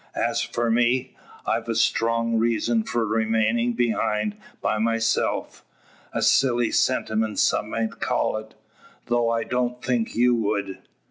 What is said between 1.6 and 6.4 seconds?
a strong reason for remaining behind by myself; a